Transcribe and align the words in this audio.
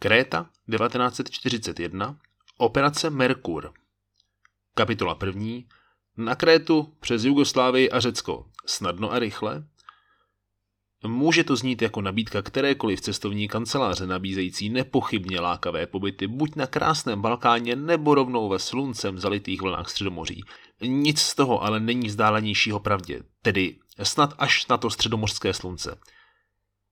Kréta 0.00 0.50
1941 0.70 2.18
Operace 2.58 3.10
Merkur 3.10 3.72
Kapitola 4.74 5.14
první 5.14 5.68
Na 6.16 6.34
Krétu 6.34 6.94
přes 7.00 7.24
Jugoslávii 7.24 7.90
a 7.90 8.00
Řecko 8.00 8.46
snadno 8.66 9.12
a 9.12 9.18
rychle 9.18 9.64
Může 11.06 11.44
to 11.44 11.56
znít 11.56 11.82
jako 11.82 12.00
nabídka 12.00 12.42
kterékoliv 12.42 13.00
cestovní 13.00 13.48
kanceláře 13.48 14.06
nabízející 14.06 14.68
nepochybně 14.68 15.40
lákavé 15.40 15.86
pobyty 15.86 16.26
buď 16.26 16.56
na 16.56 16.66
krásném 16.66 17.22
Balkáně 17.22 17.76
nebo 17.76 18.14
rovnou 18.14 18.48
ve 18.48 18.58
sluncem 18.58 19.18
zalitých 19.18 19.62
vlnách 19.62 19.90
Středomoří. 19.90 20.44
Nic 20.80 21.20
z 21.20 21.34
toho 21.34 21.62
ale 21.62 21.80
není 21.80 22.06
vzdálenějšího 22.06 22.80
pravdě, 22.80 23.22
tedy 23.42 23.76
snad 24.02 24.34
až 24.38 24.66
na 24.66 24.76
to 24.76 24.90
středomořské 24.90 25.54
slunce. 25.54 25.98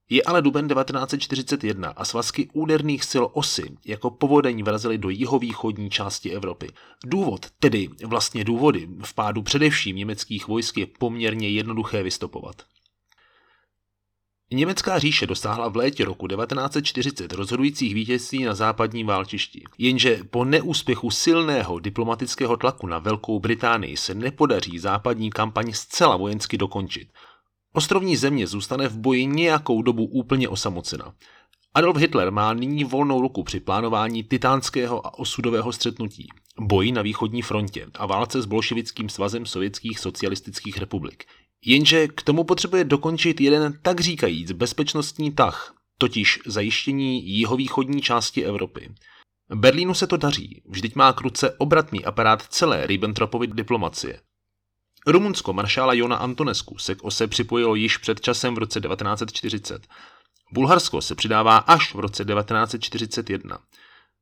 Je 0.09 0.23
ale 0.23 0.41
duben 0.41 0.67
1941 0.67 1.89
a 1.89 2.05
svazky 2.05 2.49
úderných 2.53 3.03
sil 3.11 3.25
osy 3.33 3.77
jako 3.85 4.09
povodeň 4.09 4.63
vrazily 4.63 4.97
do 4.97 5.09
jihovýchodní 5.09 5.89
části 5.89 6.31
Evropy. 6.31 6.69
Důvod, 7.05 7.45
tedy 7.59 7.89
vlastně 8.05 8.43
důvody 8.43 8.87
v 9.03 9.13
pádu 9.13 9.41
především 9.41 9.95
německých 9.95 10.47
vojsk 10.47 10.77
je 10.77 10.85
poměrně 10.85 11.49
jednoduché 11.49 12.03
vystopovat. 12.03 12.55
Německá 14.51 14.99
říše 14.99 15.27
dosáhla 15.27 15.67
v 15.67 15.75
létě 15.75 16.05
roku 16.05 16.27
1940 16.27 17.33
rozhodujících 17.33 17.93
vítězství 17.93 18.43
na 18.43 18.55
západním 18.55 19.07
válčišti. 19.07 19.63
Jenže 19.77 20.19
po 20.29 20.45
neúspěchu 20.45 21.11
silného 21.11 21.79
diplomatického 21.79 22.57
tlaku 22.57 22.87
na 22.87 22.99
Velkou 22.99 23.39
Británii 23.39 23.97
se 23.97 24.13
nepodaří 24.15 24.79
západní 24.79 25.29
kampaň 25.29 25.73
zcela 25.73 26.17
vojensky 26.17 26.57
dokončit. 26.57 27.09
Ostrovní 27.77 28.17
země 28.17 28.47
zůstane 28.47 28.87
v 28.87 28.97
boji 28.97 29.25
nějakou 29.25 29.81
dobu 29.81 30.05
úplně 30.05 30.49
osamocena. 30.49 31.13
Adolf 31.73 31.97
Hitler 31.97 32.31
má 32.31 32.53
nyní 32.53 32.83
volnou 32.83 33.21
ruku 33.21 33.43
při 33.43 33.59
plánování 33.59 34.23
titánského 34.23 35.07
a 35.07 35.19
osudového 35.19 35.73
střetnutí, 35.73 36.27
boji 36.59 36.91
na 36.91 37.01
východní 37.01 37.41
frontě 37.41 37.87
a 37.93 38.05
válce 38.05 38.41
s 38.41 38.45
bolševickým 38.45 39.09
svazem 39.09 39.45
sovětských 39.45 39.99
socialistických 39.99 40.77
republik. 40.77 41.25
Jenže 41.65 42.07
k 42.07 42.21
tomu 42.21 42.43
potřebuje 42.43 42.83
dokončit 42.83 43.41
jeden 43.41 43.79
tak 43.81 43.99
říkajíc 43.99 44.51
bezpečnostní 44.51 45.31
tah, 45.31 45.75
totiž 45.97 46.39
zajištění 46.45 47.29
jihovýchodní 47.29 48.01
části 48.01 48.43
Evropy. 48.43 48.89
Berlínu 49.55 49.93
se 49.93 50.07
to 50.07 50.17
daří, 50.17 50.61
vždyť 50.65 50.95
má 50.95 51.13
k 51.13 51.21
ruce 51.21 51.55
obratný 51.57 52.05
aparát 52.05 52.41
celé 52.41 52.87
Ribbentropovy 52.87 53.47
diplomacie. 53.47 54.19
Rumunsko 55.07 55.53
maršála 55.53 55.93
Jona 55.93 56.15
Antonesku 56.15 56.77
se 56.77 56.95
k 56.95 57.03
ose 57.03 57.27
připojilo 57.27 57.75
již 57.75 57.97
před 57.97 58.21
časem 58.21 58.55
v 58.55 58.57
roce 58.57 58.81
1940. 58.81 59.87
Bulharsko 60.51 61.01
se 61.01 61.15
přidává 61.15 61.57
až 61.57 61.93
v 61.93 61.99
roce 61.99 62.25
1941. 62.25 63.57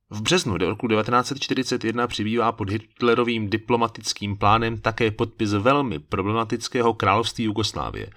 V 0.09 0.21
březnu 0.21 0.57
roku 0.57 0.87
1941 0.87 2.07
přibývá 2.07 2.51
pod 2.51 2.69
Hitlerovým 2.69 3.49
diplomatickým 3.49 4.37
plánem 4.37 4.77
také 4.77 5.11
podpis 5.11 5.53
velmi 5.53 5.99
problematického 5.99 6.93
království 6.93 7.43
Jugoslávie. 7.43 8.09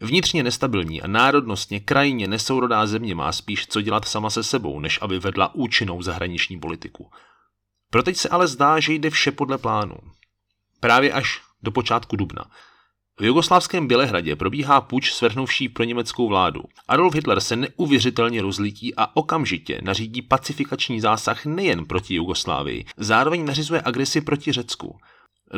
Vnitřně 0.00 0.42
nestabilní 0.42 1.02
a 1.02 1.06
národnostně 1.06 1.80
krajně 1.80 2.28
nesourodá 2.28 2.86
země 2.86 3.14
má 3.14 3.32
spíš 3.32 3.66
co 3.66 3.80
dělat 3.80 4.04
sama 4.04 4.30
se 4.30 4.42
sebou, 4.44 4.80
než 4.80 4.98
aby 5.02 5.18
vedla 5.18 5.54
účinnou 5.54 6.02
zahraniční 6.02 6.60
politiku. 6.60 7.10
Proteď 7.90 8.16
se 8.16 8.28
ale 8.28 8.48
zdá, 8.48 8.80
že 8.80 8.92
jde 8.92 9.10
vše 9.10 9.32
podle 9.32 9.58
plánu. 9.58 9.94
Právě 10.80 11.12
až 11.12 11.40
do 11.62 11.70
počátku 11.70 12.16
dubna. 12.16 12.44
V 13.20 13.24
jugoslávském 13.24 13.86
Bělehradě 13.86 14.36
probíhá 14.36 14.80
puč 14.80 15.12
svrhnuvší 15.12 15.68
pro 15.68 15.84
německou 15.84 16.28
vládu. 16.28 16.62
Adolf 16.88 17.14
Hitler 17.14 17.40
se 17.40 17.56
neuvěřitelně 17.56 18.42
rozlítí 18.42 18.94
a 18.96 19.16
okamžitě 19.16 19.80
nařídí 19.82 20.22
pacifikační 20.22 21.00
zásah 21.00 21.46
nejen 21.46 21.84
proti 21.84 22.14
Jugoslávii, 22.14 22.84
zároveň 22.96 23.44
nařizuje 23.44 23.82
agresi 23.84 24.20
proti 24.20 24.52
Řecku. 24.52 24.98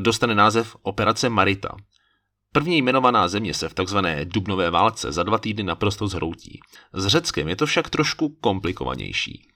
Dostane 0.00 0.34
název 0.34 0.76
Operace 0.82 1.28
Marita. 1.28 1.76
První 2.52 2.78
jmenovaná 2.78 3.28
země 3.28 3.54
se 3.54 3.68
v 3.68 3.74
tzv. 3.74 3.98
dubnové 4.24 4.70
válce 4.70 5.12
za 5.12 5.22
dva 5.22 5.38
týdny 5.38 5.62
naprosto 5.62 6.08
zhroutí. 6.08 6.60
S 6.92 7.06
Řeckem 7.06 7.48
je 7.48 7.56
to 7.56 7.66
však 7.66 7.90
trošku 7.90 8.28
komplikovanější. 8.40 9.53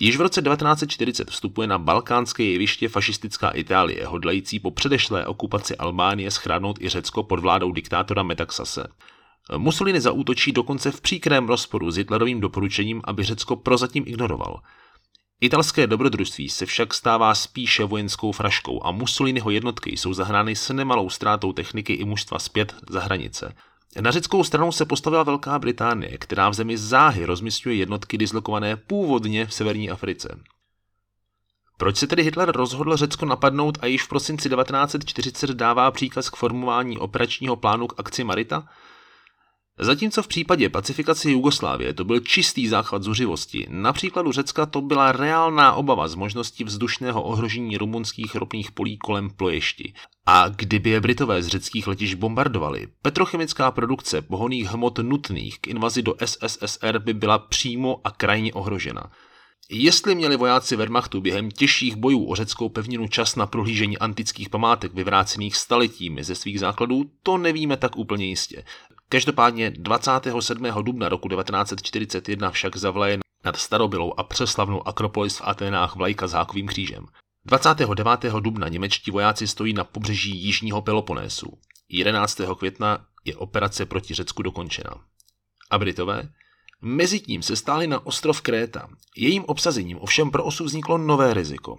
Již 0.00 0.16
v 0.16 0.20
roce 0.20 0.42
1940 0.42 1.30
vstupuje 1.30 1.68
na 1.68 1.78
balkánské 1.78 2.44
jeviště 2.44 2.88
fašistická 2.88 3.50
Itálie, 3.50 4.06
hodlající 4.06 4.60
po 4.60 4.70
předešlé 4.70 5.26
okupaci 5.26 5.76
Albánie 5.76 6.30
schránnout 6.30 6.82
i 6.82 6.88
Řecko 6.88 7.22
pod 7.22 7.40
vládou 7.40 7.72
diktátora 7.72 8.22
Metaxase. 8.22 8.86
Mussolini 9.56 10.00
zaútočí 10.00 10.52
dokonce 10.52 10.90
v 10.90 11.00
příkrém 11.00 11.48
rozporu 11.48 11.90
s 11.90 11.96
Hitlerovým 11.96 12.40
doporučením, 12.40 13.00
aby 13.04 13.24
Řecko 13.24 13.56
prozatím 13.56 14.04
ignoroval. 14.06 14.60
Italské 15.40 15.86
dobrodružství 15.86 16.48
se 16.48 16.66
však 16.66 16.94
stává 16.94 17.34
spíše 17.34 17.84
vojenskou 17.84 18.32
fraškou 18.32 18.86
a 18.86 18.90
Mussoliniho 18.90 19.50
jednotky 19.50 19.96
jsou 19.96 20.14
zahrány 20.14 20.56
s 20.56 20.72
nemalou 20.72 21.10
ztrátou 21.10 21.52
techniky 21.52 21.92
i 21.92 22.04
mužstva 22.04 22.38
zpět 22.38 22.74
za 22.88 23.00
hranice. 23.00 23.54
Na 24.00 24.10
řeckou 24.10 24.44
stranu 24.44 24.72
se 24.72 24.84
postavila 24.84 25.22
Velká 25.22 25.58
Británie, 25.58 26.18
která 26.18 26.48
v 26.48 26.54
zemi 26.54 26.78
záhy 26.78 27.24
rozmistňuje 27.24 27.76
jednotky 27.76 28.18
dislokované 28.18 28.76
původně 28.76 29.46
v 29.46 29.54
severní 29.54 29.90
Africe. 29.90 30.38
Proč 31.76 31.96
se 31.96 32.06
tedy 32.06 32.22
Hitler 32.22 32.50
rozhodl 32.50 32.96
Řecko 32.96 33.26
napadnout 33.26 33.78
a 33.80 33.86
již 33.86 34.02
v 34.02 34.08
prosinci 34.08 34.48
1940 34.48 35.50
dává 35.50 35.90
příkaz 35.90 36.30
k 36.30 36.36
formování 36.36 36.98
operačního 36.98 37.56
plánu 37.56 37.86
k 37.86 38.00
akci 38.00 38.24
Marita? 38.24 38.68
Zatímco 39.78 40.22
v 40.22 40.26
případě 40.26 40.68
pacifikace 40.68 41.30
Jugoslávie 41.30 41.94
to 41.94 42.04
byl 42.04 42.20
čistý 42.20 42.68
záchvat 42.68 43.02
zuřivosti, 43.02 43.66
na 43.70 43.92
příkladu 43.92 44.32
Řecka 44.32 44.66
to 44.66 44.80
byla 44.80 45.12
reálná 45.12 45.72
obava 45.72 46.08
z 46.08 46.14
možnosti 46.14 46.64
vzdušného 46.64 47.22
ohrožení 47.22 47.76
rumunských 47.76 48.34
ropných 48.34 48.72
polí 48.72 48.98
kolem 48.98 49.30
Ploješti. 49.30 49.94
A 50.26 50.48
kdyby 50.48 50.90
je 50.90 51.00
Britové 51.00 51.42
z 51.42 51.46
řeckých 51.46 51.86
letišť 51.86 52.14
bombardovali, 52.14 52.88
petrochemická 53.02 53.70
produkce 53.70 54.22
pohoných 54.22 54.66
hmot 54.66 54.98
nutných 54.98 55.58
k 55.58 55.66
invazi 55.66 56.02
do 56.02 56.14
SSSR 56.24 56.98
by 56.98 57.14
byla 57.14 57.38
přímo 57.38 58.00
a 58.04 58.10
krajně 58.10 58.52
ohrožena. 58.52 59.10
Jestli 59.70 60.14
měli 60.14 60.36
vojáci 60.36 60.76
Wehrmachtu 60.76 61.20
během 61.20 61.50
těžších 61.50 61.96
bojů 61.96 62.24
o 62.24 62.34
řeckou 62.34 62.68
pevninu 62.68 63.08
čas 63.08 63.36
na 63.36 63.46
prohlížení 63.46 63.98
antických 63.98 64.48
památek 64.48 64.94
vyvrácených 64.94 65.56
staletími 65.56 66.24
ze 66.24 66.34
svých 66.34 66.60
základů, 66.60 67.10
to 67.22 67.38
nevíme 67.38 67.76
tak 67.76 67.96
úplně 67.96 68.26
jistě. 68.26 68.64
Každopádně 69.12 69.70
27. 69.70 70.66
dubna 70.82 71.08
roku 71.08 71.28
1941 71.28 72.50
však 72.50 72.76
zavlaje 72.76 73.18
nad 73.44 73.56
starobylou 73.56 74.14
a 74.16 74.22
přeslavnou 74.22 74.88
Akropolis 74.88 75.36
v 75.36 75.42
Aténách 75.44 75.96
vlajka 75.96 76.26
s 76.26 76.32
hákovým 76.32 76.66
křížem. 76.66 77.06
29. 77.44 78.32
dubna 78.40 78.68
němečtí 78.68 79.10
vojáci 79.10 79.48
stojí 79.48 79.72
na 79.72 79.84
pobřeží 79.84 80.44
jižního 80.44 80.82
Peloponésu. 80.82 81.58
11. 81.88 82.40
května 82.58 83.06
je 83.24 83.36
operace 83.36 83.86
proti 83.86 84.14
Řecku 84.14 84.42
dokončena. 84.42 84.94
A 85.70 85.78
Britové? 85.78 86.28
Mezitím 86.80 87.42
se 87.42 87.56
stáli 87.56 87.86
na 87.86 88.06
ostrov 88.06 88.40
Kréta. 88.40 88.88
Jejím 89.16 89.44
obsazením 89.44 89.98
ovšem 90.00 90.30
pro 90.30 90.44
osu 90.44 90.64
vzniklo 90.64 90.98
nové 90.98 91.34
riziko. 91.34 91.78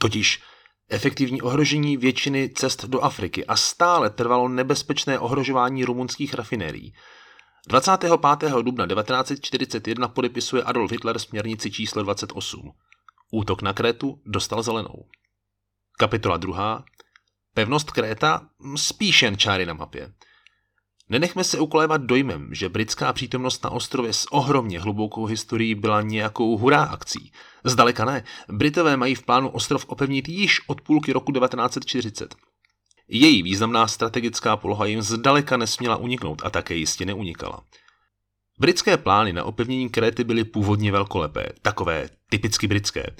Totiž 0.00 0.42
efektivní 0.88 1.42
ohrožení 1.42 1.96
většiny 1.96 2.48
cest 2.48 2.84
do 2.84 3.00
Afriky 3.00 3.46
a 3.46 3.56
stále 3.56 4.10
trvalo 4.10 4.48
nebezpečné 4.48 5.18
ohrožování 5.18 5.84
rumunských 5.84 6.34
rafinérií. 6.34 6.94
25. 7.68 8.12
dubna 8.62 8.86
1941 8.86 10.08
podepisuje 10.08 10.62
Adolf 10.62 10.90
Hitler 10.90 11.18
směrnici 11.18 11.70
číslo 11.70 12.02
28. 12.02 12.72
Útok 13.32 13.62
na 13.62 13.72
Krétu 13.72 14.20
dostal 14.26 14.62
zelenou. 14.62 15.08
Kapitola 15.98 16.36
2. 16.36 16.84
Pevnost 17.54 17.90
Kréta 17.90 18.48
spíš 18.76 19.22
jen 19.22 19.36
čáry 19.36 19.66
na 19.66 19.74
mapě. 19.74 20.12
Nenechme 21.08 21.44
se 21.44 21.58
ukolévat 21.58 22.02
dojmem, 22.02 22.48
že 22.54 22.68
britská 22.68 23.12
přítomnost 23.12 23.64
na 23.64 23.70
ostrově 23.70 24.12
s 24.12 24.32
ohromně 24.32 24.80
hlubokou 24.80 25.24
historií 25.24 25.74
byla 25.74 26.02
nějakou 26.02 26.56
hurá 26.56 26.82
akcí. 26.82 27.32
Zdaleka 27.64 28.04
ne. 28.04 28.24
Britové 28.48 28.96
mají 28.96 29.14
v 29.14 29.22
plánu 29.22 29.48
ostrov 29.48 29.84
opevnit 29.88 30.28
již 30.28 30.60
od 30.68 30.80
půlky 30.80 31.12
roku 31.12 31.32
1940. 31.32 32.34
Její 33.08 33.42
významná 33.42 33.88
strategická 33.88 34.56
poloha 34.56 34.86
jim 34.86 35.02
zdaleka 35.02 35.56
nesměla 35.56 35.96
uniknout 35.96 36.42
a 36.44 36.50
také 36.50 36.74
jistě 36.74 37.04
neunikala. 37.04 37.62
Britské 38.58 38.96
plány 38.96 39.32
na 39.32 39.44
opevnění 39.44 39.88
Kréty 39.88 40.24
byly 40.24 40.44
původně 40.44 40.92
velkolepé, 40.92 41.46
takové 41.62 42.08
typicky 42.30 42.66
britské. 42.66 43.16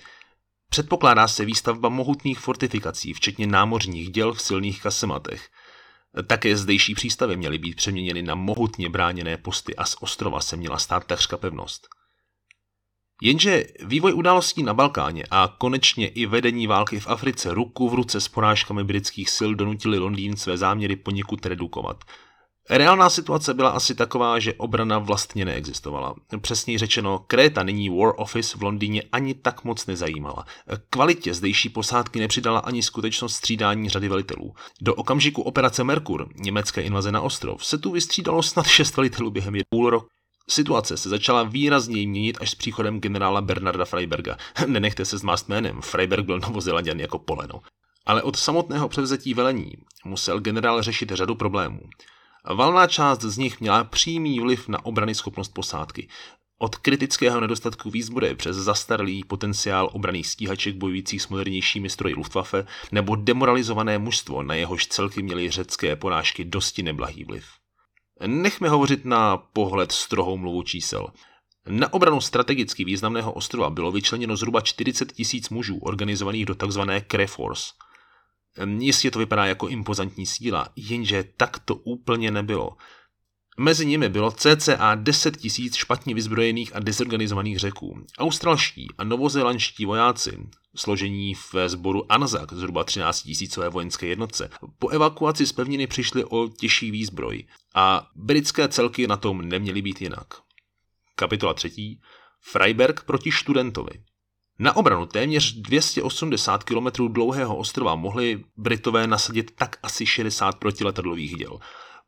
Předpokládá 0.71 1.29
se 1.29 1.45
výstavba 1.45 1.89
mohutných 1.89 2.39
fortifikací, 2.39 3.13
včetně 3.13 3.47
námořních 3.47 4.11
děl 4.11 4.33
v 4.33 4.43
silných 4.43 4.83
kasematech– 4.83 5.49
také 6.23 6.57
zdejší 6.57 6.95
přístavy 6.95 7.37
měly 7.37 7.59
být 7.59 7.77
přeměněny 7.77 8.23
na 8.23 8.35
mohutně 8.35 8.89
bráněné 8.89 9.37
posty 9.37 9.77
a 9.77 9.85
z 9.85 9.97
ostrova 10.01 10.41
se 10.41 10.57
měla 10.57 10.79
stát 10.79 11.07
takřka 11.07 11.37
pevnost. 11.37 11.89
Jenže 13.23 13.65
vývoj 13.85 14.13
událostí 14.15 14.63
na 14.63 14.75
Balkáně 14.75 15.25
a 15.31 15.55
konečně 15.59 16.09
i 16.09 16.27
vedení 16.27 16.67
války 16.67 17.01
v 17.01 17.09
Africe 17.09 17.55
ruku 17.55 17.89
v 17.89 17.95
ruce 17.95 18.21
s 18.21 18.29
porážkami 18.29 18.85
britských 18.85 19.31
sil 19.37 19.51
donutili 19.55 19.99
Londýn 19.99 20.37
své 20.37 20.57
záměry 20.57 20.97
poněkud 20.97 21.47
redukovat. 21.47 22.05
Reálná 22.71 23.11
situace 23.11 23.55
byla 23.55 23.71
asi 23.71 23.95
taková, 23.95 24.39
že 24.39 24.55
obrana 24.55 24.99
vlastně 24.99 25.45
neexistovala. 25.45 26.15
Přesněji 26.41 26.79
řečeno, 26.79 27.19
Kréta 27.27 27.63
nyní 27.63 27.89
War 27.89 28.13
Office 28.17 28.59
v 28.59 28.63
Londýně 28.63 29.03
ani 29.13 29.35
tak 29.35 29.65
moc 29.65 29.87
nezajímala. 29.87 30.47
Kvalitě 30.91 31.35
zdejší 31.35 31.69
posádky 31.69 32.21
nepřidala 32.21 32.59
ani 32.59 32.83
skutečnost 32.83 33.35
střídání 33.35 33.89
řady 33.89 34.09
velitelů. 34.09 34.55
Do 34.81 34.95
okamžiku 34.95 35.43
operace 35.43 35.85
Merkur, 35.85 36.29
německé 36.35 36.83
invaze 36.83 37.13
na 37.13 37.21
ostrov, 37.21 37.65
se 37.65 37.79
tu 37.79 37.91
vystřídalo 37.91 38.43
snad 38.43 38.67
šest 38.67 38.97
velitelů 38.97 39.31
během 39.31 39.55
půl 39.69 39.91
roku. 39.91 40.09
Situace 40.49 40.97
se 40.97 41.09
začala 41.09 41.43
výrazněji 41.43 42.07
měnit 42.07 42.39
až 42.41 42.51
s 42.51 42.55
příchodem 42.55 43.01
generála 43.01 43.41
Bernarda 43.41 43.85
Freiberga. 43.85 44.37
Nenechte 44.67 45.05
se 45.05 45.19
zmást 45.19 45.49
jménem, 45.49 45.81
Freiberg 45.81 46.27
byl 46.27 46.41
novozelanděn 46.41 47.01
jako 47.01 47.19
poleno. 47.19 47.61
Ale 48.07 48.23
od 48.23 48.37
samotného 48.37 48.89
převzetí 48.89 49.35
velení 49.35 49.73
musel 50.05 50.41
generál 50.41 50.83
řešit 50.83 51.11
řadu 51.11 51.35
problémů. 51.35 51.81
Valná 52.45 52.87
část 52.87 53.21
z 53.21 53.39
nich 53.39 53.61
měla 53.61 53.85
přímý 53.85 54.41
vliv 54.41 54.69
na 54.69 54.85
obrany 54.85 55.15
schopnost 55.15 55.55
posádky. 55.55 56.09
Od 56.59 56.77
kritického 56.77 57.41
nedostatku 57.41 57.91
výzbroje 57.91 58.35
přes 58.35 58.57
zastarlý 58.57 59.25
potenciál 59.25 59.91
obraných 59.93 60.27
stíhaček 60.27 60.77
bojujících 60.77 61.23
s 61.23 61.29
modernějšími 61.29 61.91
stroji 61.91 62.15
Luftwaffe 62.15 62.67
nebo 62.93 63.17
demoralizované 63.17 63.99
mužstvo, 63.99 64.43
na 64.43 64.55
jehož 64.55 64.87
celky 64.87 65.23
měly 65.23 65.51
řecké 65.51 65.97
porážky 65.97 66.45
dosti 66.45 66.83
neblahý 66.83 67.25
vliv. 67.25 67.47
Nechme 68.27 68.69
hovořit 68.69 69.05
na 69.05 69.37
pohled 69.37 69.93
strohou 69.93 70.37
mluvu 70.37 70.63
čísel. 70.63 71.07
Na 71.69 71.93
obranu 71.93 72.21
strategicky 72.21 72.85
významného 72.85 73.33
ostrova 73.33 73.71
bylo 73.71 73.93
vyčleněno 73.93 74.37
zhruba 74.37 74.61
40 74.61 75.13
tisíc 75.13 75.49
mužů 75.49 75.79
organizovaných 75.79 76.47
do 76.47 76.55
tzv. 76.55 76.81
Cree 77.09 77.27
Force– 77.27 77.65
Jistě 78.79 79.11
to 79.11 79.19
vypadá 79.19 79.47
jako 79.47 79.69
impozantní 79.69 80.27
síla, 80.27 80.69
jenže 80.77 81.25
tak 81.37 81.59
to 81.59 81.75
úplně 81.75 82.31
nebylo. 82.31 82.77
Mezi 83.59 83.87
nimi 83.87 84.09
bylo 84.09 84.31
cca 84.31 84.95
10 84.95 85.37
tisíc 85.37 85.75
špatně 85.75 86.15
vyzbrojených 86.15 86.77
a 86.77 86.81
dezorganizovaných 86.81 87.59
řeků. 87.59 88.05
Australští 88.19 88.89
a 88.99 89.05
novozélandští 89.05 89.87
vojáci, 89.87 90.39
složení 90.77 91.35
v 91.35 91.55
sboru 91.67 92.13
ANZAC, 92.13 92.53
zhruba 92.53 92.85
13 92.85 93.23
tisícové 93.23 93.69
vojenské 93.69 94.07
jednotce, 94.07 94.51
po 94.79 94.89
evakuaci 94.89 95.47
z 95.47 95.53
pevniny 95.53 95.87
přišli 95.87 96.25
o 96.25 96.49
těžší 96.49 96.91
výzbroj 96.91 97.45
a 97.75 98.11
britské 98.15 98.69
celky 98.69 99.07
na 99.07 99.17
tom 99.17 99.49
neměly 99.49 99.83
být 99.83 100.03
jinak. 100.03 100.35
Kapitola 101.17 101.55
3. 101.55 101.99
Freiberg 102.41 103.05
proti 103.05 103.33
Studentovi. 103.33 104.03
Na 104.59 104.77
obranu 104.77 105.07
téměř 105.07 105.55
280 105.55 106.65
km 106.65 106.87
dlouhého 107.09 107.57
ostrova 107.57 107.95
mohli 107.95 108.45
Britové 108.57 109.07
nasadit 109.07 109.51
tak 109.55 109.77
asi 109.83 110.07
60 110.07 110.59
protiletadlových 110.59 111.37
děl. 111.37 111.59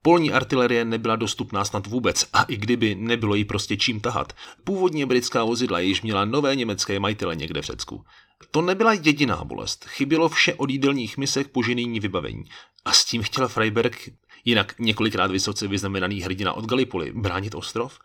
Polní 0.03 0.33
artilerie 0.33 0.85
nebyla 0.85 1.17
dostupná 1.17 1.65
snad 1.65 1.87
vůbec 1.87 2.29
a 2.33 2.43
i 2.43 2.57
kdyby 2.57 2.95
nebylo 2.95 3.35
jí 3.35 3.45
prostě 3.45 3.77
čím 3.77 4.01
tahat. 4.01 4.33
Původně 4.65 5.07
britská 5.07 5.45
vozidla 5.45 5.81
již 5.81 6.03
měla 6.03 6.25
nové 6.25 6.57
německé 6.57 7.01
majitele 7.01 7.37
někde 7.37 7.63
v 7.63 7.65
Řecku. 7.65 8.05
To 8.51 8.63
nebyla 8.63 8.93
jediná 8.93 9.45
bolest. 9.45 9.85
Chybělo 9.85 10.29
vše 10.29 10.55
od 10.55 10.71
jídelních 10.71 11.19
misek 11.19 11.49
po 11.49 11.63
vybavení. 12.01 12.45
A 12.85 12.93
s 12.93 13.05
tím 13.05 13.23
chtěl 13.23 13.49
Freiberg, 13.49 14.09
jinak 14.45 14.75
několikrát 14.79 15.31
vysoce 15.31 15.69
vyznamenaný 15.69 16.21
hrdina 16.21 16.53
od 16.53 16.65
Gallipoli, 16.65 17.13
bránit 17.13 17.55
ostrov? 17.55 17.99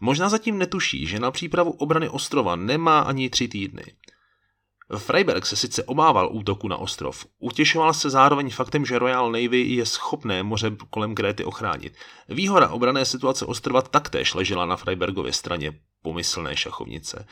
Možná 0.00 0.28
zatím 0.28 0.58
netuší, 0.58 1.06
že 1.06 1.20
na 1.20 1.30
přípravu 1.30 1.70
obrany 1.70 2.08
ostrova 2.08 2.56
nemá 2.56 3.00
ani 3.00 3.30
tři 3.30 3.48
týdny. 3.48 3.84
Freiberg 4.96 5.46
se 5.46 5.56
sice 5.56 5.84
obával 5.84 6.28
útoku 6.32 6.68
na 6.68 6.76
ostrov, 6.76 7.26
utěšoval 7.38 7.94
se 7.94 8.10
zároveň 8.10 8.50
faktem, 8.50 8.86
že 8.86 8.98
Royal 8.98 9.32
Navy 9.32 9.60
je 9.60 9.86
schopné 9.86 10.42
moře 10.42 10.76
kolem 10.90 11.14
Kréty 11.14 11.44
ochránit. 11.44 11.92
Výhoda 12.28 12.68
obrané 12.68 13.04
situace 13.04 13.46
ostrova 13.46 13.82
taktéž 13.82 14.34
ležela 14.34 14.66
na 14.66 14.76
Freibergově 14.76 15.32
straně 15.32 15.72
pomyslné 16.02 16.56
šachovnice. 16.56 17.26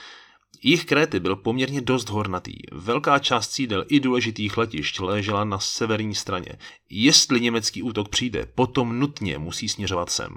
Jich 0.63 0.85
Kréty 0.85 1.21
byl 1.21 1.37
poměrně 1.37 1.81
dost 1.81 2.09
hornatý. 2.09 2.57
Velká 2.73 3.19
část 3.19 3.53
sídel 3.53 3.85
i 3.89 4.01
důležitých 4.01 4.57
letišť 4.57 5.01
ležela 5.01 5.45
na 5.45 5.59
severní 5.59 6.15
straně. 6.15 6.53
Jestli 6.91 7.41
německý 7.41 7.83
útok 7.83 8.09
přijde, 8.09 8.47
potom 8.55 8.99
nutně 8.99 9.39
musí 9.39 9.69
směřovat 9.69 10.11
sem. 10.11 10.37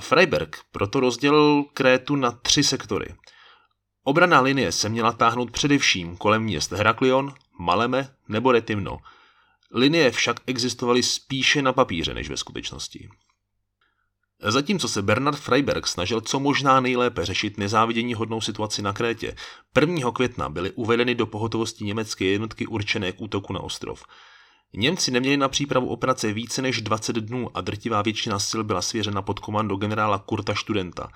Freiberg 0.00 0.56
proto 0.72 1.00
rozdělil 1.00 1.64
Krétu 1.74 2.16
na 2.16 2.30
tři 2.30 2.64
sektory. 2.64 3.14
Obraná 4.04 4.40
linie 4.40 4.72
se 4.72 4.88
měla 4.88 5.12
táhnout 5.12 5.50
především 5.50 6.16
kolem 6.16 6.42
měst 6.42 6.72
Heraklion, 6.72 7.34
Maleme 7.58 8.08
nebo 8.28 8.52
Retimno. 8.52 8.98
Linie 9.74 10.10
však 10.10 10.40
existovaly 10.46 11.02
spíše 11.02 11.62
na 11.62 11.72
papíře 11.72 12.14
než 12.14 12.28
ve 12.28 12.36
skutečnosti. 12.36 13.08
Zatímco 14.42 14.88
se 14.88 15.02
Bernard 15.02 15.38
Freiberg 15.38 15.86
snažil 15.86 16.20
co 16.20 16.40
možná 16.40 16.80
nejlépe 16.80 17.24
řešit 17.24 17.58
nezávidění 17.58 18.14
hodnou 18.14 18.40
situaci 18.40 18.82
na 18.82 18.92
Krétě, 18.92 19.36
1. 19.80 20.10
května 20.10 20.48
byly 20.48 20.70
uvedeny 20.70 21.14
do 21.14 21.26
pohotovosti 21.26 21.84
německé 21.84 22.24
jednotky 22.24 22.66
určené 22.66 23.12
k 23.12 23.20
útoku 23.20 23.52
na 23.52 23.60
ostrov. 23.60 24.04
Němci 24.74 25.10
neměli 25.10 25.36
na 25.36 25.48
přípravu 25.48 25.88
operace 25.88 26.32
více 26.32 26.62
než 26.62 26.80
20 26.80 27.16
dnů 27.16 27.56
a 27.56 27.60
drtivá 27.60 28.02
většina 28.02 28.38
sil 28.48 28.60
byla 28.64 28.82
svěřena 28.82 29.22
pod 29.22 29.38
komando 29.38 29.76
generála 29.76 30.18
Kurta 30.18 30.54
Studenta. 30.54 31.08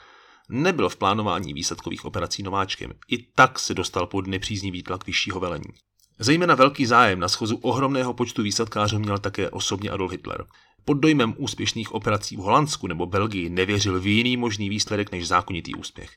Nebyl 0.48 0.88
v 0.88 0.96
plánování 0.96 1.54
výsadkových 1.54 2.04
operací 2.04 2.42
nováčkem, 2.42 2.92
i 3.08 3.18
tak 3.34 3.58
se 3.58 3.74
dostal 3.74 4.06
pod 4.06 4.26
nepříznivý 4.26 4.82
tlak 4.82 5.06
vyššího 5.06 5.40
velení. 5.40 5.70
Zejména 6.18 6.54
velký 6.54 6.86
zájem 6.86 7.20
na 7.20 7.28
schozu 7.28 7.56
ohromného 7.56 8.14
počtu 8.14 8.42
výsadkářů 8.42 8.98
měl 8.98 9.18
také 9.18 9.50
osobně 9.50 9.90
Adolf 9.90 10.12
Hitler. 10.12 10.44
Pod 10.84 10.94
dojmem 10.94 11.34
úspěšných 11.38 11.92
operací 11.92 12.36
v 12.36 12.40
Holandsku 12.40 12.86
nebo 12.86 13.06
Belgii 13.06 13.48
nevěřil 13.48 14.00
v 14.00 14.06
jiný 14.06 14.36
možný 14.36 14.68
výsledek 14.68 15.12
než 15.12 15.28
zákonitý 15.28 15.74
úspěch. 15.74 16.10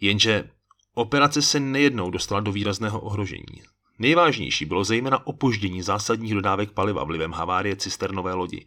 Jenže 0.00 0.50
operace 0.94 1.42
se 1.42 1.60
nejednou 1.60 2.10
dostala 2.10 2.40
do 2.40 2.52
výrazného 2.52 3.00
ohrožení. 3.00 3.62
Nejvážnější 3.98 4.64
bylo 4.64 4.84
zejména 4.84 5.26
opoždění 5.26 5.82
zásadních 5.82 6.34
dodávek 6.34 6.70
paliva 6.70 7.04
vlivem 7.04 7.32
havárie 7.32 7.76
cisternové 7.76 8.34
lodi. 8.34 8.66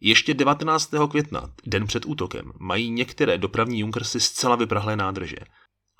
Ještě 0.00 0.34
19. 0.34 0.90
května, 1.10 1.52
den 1.66 1.86
před 1.86 2.06
útokem, 2.06 2.52
mají 2.58 2.90
některé 2.90 3.38
dopravní 3.38 3.80
Junkersy 3.80 4.20
zcela 4.20 4.56
vyprahlé 4.56 4.96
nádrže. 4.96 5.36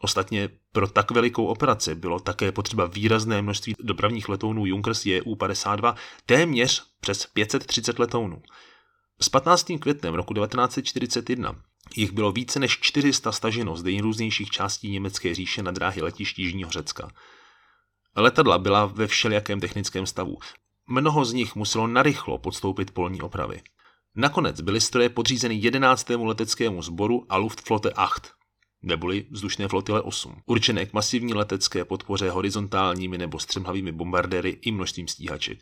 Ostatně 0.01 0.49
pro 0.73 0.89
tak 0.89 1.11
velikou 1.11 1.47
operaci 1.47 1.95
bylo 1.95 2.21
také 2.21 2.53
potřeba 2.53 2.87
výrazné 2.87 3.43
množství 3.43 3.75
dopravních 3.81 4.29
letounů 4.29 4.67
Junkers 4.67 5.05
JU-52, 5.07 5.95
téměř 6.27 6.85
přes 7.01 7.27
530 7.27 7.99
letounů. 7.99 8.43
S 9.21 9.29
15. 9.29 9.67
květnem 9.81 10.15
roku 10.15 10.35
1941 10.35 11.63
jich 11.97 12.13
bylo 12.13 12.33
více 12.33 12.61
než 12.61 12.79
400 12.81 13.33
staženo 13.33 13.77
z 13.77 13.83
nejrůznějších 13.83 14.51
částí 14.51 14.91
německé 14.91 15.35
říše 15.35 15.63
na 15.63 15.71
dráhy 15.71 16.03
letišť 16.03 16.38
Jižního 16.38 16.71
Řecka. 16.71 17.11
Letadla 18.17 18.59
byla 18.59 18.87
ve 18.87 19.07
všelijakém 19.07 19.61
technickém 19.61 20.07
stavu. 20.07 20.38
Mnoho 20.87 21.25
z 21.25 21.33
nich 21.33 21.55
muselo 21.55 21.87
narychlo 21.87 22.38
podstoupit 22.38 22.91
polní 22.91 23.23
opravy. 23.23 23.62
Nakonec 24.17 24.61
byly 24.61 24.81
stroje 24.81 25.09
podřízeny 25.09 25.55
11. 25.55 26.11
leteckému 26.11 26.83
sboru 26.83 27.27
a 27.29 27.37
Luftflotte 27.37 27.91
8, 27.91 28.05
neboli 28.83 29.27
vzdušné 29.31 29.69
flotile 29.69 30.03
8, 30.03 30.43
určené 30.47 30.87
k 30.87 30.93
masivní 30.93 31.35
letecké 31.35 31.85
podpoře 31.85 32.31
horizontálními 32.31 33.19
nebo 33.19 33.38
střemhavými 33.38 33.93
bombardéry 33.93 34.59
i 34.62 34.73
množstvím 34.73 35.09
stíhaček. 35.09 35.59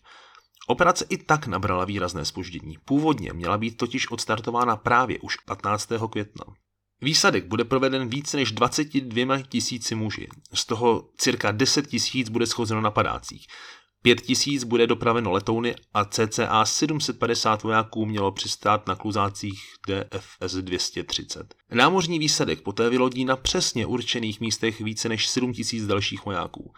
Operace 0.67 1.07
i 1.09 1.17
tak 1.17 1.47
nabrala 1.47 1.85
výrazné 1.85 2.25
spoždění. 2.25 2.77
Původně 2.85 3.33
měla 3.33 3.59
být 3.59 3.77
totiž 3.77 4.11
odstartována 4.11 4.77
právě 4.77 5.19
už 5.19 5.37
15. 5.37 5.89
května. 6.11 6.45
Výsadek 7.01 7.47
bude 7.47 7.65
proveden 7.65 8.09
více 8.09 8.37
než 8.37 8.53
22 8.53 9.43
tisíci 9.43 9.95
muži. 9.95 10.29
Z 10.55 10.65
toho 10.65 11.09
cirka 11.17 11.53
10 11.53 11.87
tisíc 11.87 12.29
bude 12.29 12.47
schozeno 12.47 12.81
na 12.81 12.91
padácích. 12.91 13.47
5 14.03 14.21
tisíc 14.21 14.65
bude 14.65 14.87
dopraveno 14.87 15.33
letouny 15.33 15.75
a 15.95 16.05
cca 16.05 16.65
750 16.65 17.63
vojáků 17.63 18.07
mělo 18.07 18.33
přistát 18.33 18.87
na 18.87 18.95
kluzácích 18.95 19.61
DFS 19.89 20.55
230. 20.55 21.55
Námořní 21.73 22.19
výsadek 22.19 22.61
poté 22.61 22.91
vylodí 22.91 23.25
na 23.25 23.37
přesně 23.37 23.87
určených 23.87 24.41
místech 24.41 24.81
více 24.81 25.09
než 25.09 25.29
7 25.29 25.53
tisíc 25.53 25.87
dalších 25.87 26.25
vojáků. 26.25 26.73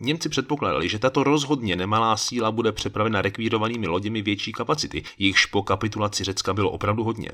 Němci 0.00 0.28
předpokládali, 0.28 0.88
že 0.88 0.98
tato 0.98 1.24
rozhodně 1.24 1.76
nemalá 1.76 2.16
síla 2.16 2.50
bude 2.50 2.72
přepravena 2.72 3.22
rekvírovanými 3.22 3.86
loděmi 3.86 4.22
větší 4.22 4.52
kapacity, 4.52 5.02
jichž 5.18 5.46
po 5.46 5.62
kapitulaci 5.62 6.24
Řecka 6.24 6.54
bylo 6.54 6.70
opravdu 6.70 7.04
hodně. 7.04 7.30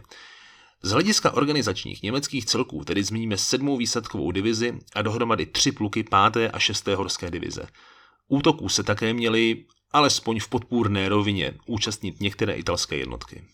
Z 0.82 0.90
hlediska 0.90 1.30
organizačních 1.30 2.02
německých 2.02 2.46
celků 2.46 2.84
tedy 2.84 3.04
zmíníme 3.04 3.36
sedmou 3.36 3.76
výsadkovou 3.76 4.30
divizi 4.30 4.78
a 4.94 5.02
dohromady 5.02 5.46
tři 5.46 5.72
pluky 5.72 6.04
páté 6.04 6.50
a 6.50 6.58
šesté 6.58 6.94
horské 6.94 7.30
divize. 7.30 7.68
Útoků 8.28 8.68
se 8.68 8.82
také 8.82 9.14
měly, 9.14 9.64
alespoň 9.92 10.40
v 10.40 10.48
podpůrné 10.48 11.08
rovině, 11.08 11.54
účastnit 11.66 12.20
některé 12.20 12.54
italské 12.54 12.96
jednotky. 12.96 13.44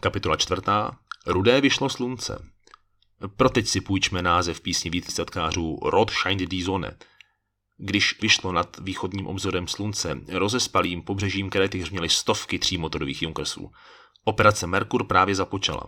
Kapitola 0.00 0.36
čtvrtá. 0.36 0.98
Rudé 1.26 1.60
vyšlo 1.60 1.88
slunce. 1.88 2.50
Pro 3.36 3.48
teď 3.48 3.66
si 3.66 3.80
půjčme 3.80 4.22
název 4.22 4.60
písně 4.60 4.90
výsadkářů 4.90 5.78
Rod 5.82 6.10
Scheint 6.10 6.40
die 6.40 6.64
Sonne. 6.64 6.96
Když 7.76 8.20
vyšlo 8.20 8.52
nad 8.52 8.76
východním 8.78 9.26
obzorem 9.26 9.68
slunce, 9.68 10.20
rozespalým 10.28 11.02
pobřežím 11.02 11.50
Krety 11.50 11.84
měly 11.90 12.08
stovky 12.08 12.58
třímotorových 12.58 13.22
Junkersů. 13.22 13.70
Operace 14.24 14.66
Merkur 14.66 15.04
právě 15.04 15.34
započala. 15.34 15.86